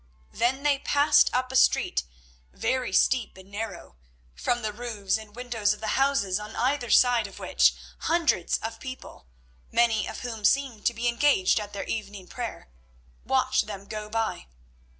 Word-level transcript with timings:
Then 0.33 0.63
they 0.63 0.79
passed 0.79 1.29
up 1.31 1.51
a 1.51 1.55
street 1.55 2.05
very 2.51 2.91
steep 2.91 3.37
and 3.37 3.51
narrow, 3.51 3.97
from 4.33 4.63
the 4.63 4.73
roofs 4.73 5.15
and 5.15 5.35
windows 5.35 5.73
of 5.73 5.79
the 5.79 5.89
houses 5.93 6.39
on 6.39 6.55
either 6.55 6.89
side 6.89 7.27
of 7.27 7.37
which 7.37 7.75
hundreds 7.99 8.57
of 8.63 8.79
people—many 8.79 10.07
of 10.07 10.21
whom 10.21 10.43
seemed 10.43 10.87
to 10.87 10.95
be 10.95 11.07
engaged 11.07 11.59
at 11.59 11.73
their 11.73 11.83
evening 11.85 12.27
prayer—watched 12.27 13.67
them 13.67 13.85
go 13.85 14.09
by. 14.09 14.47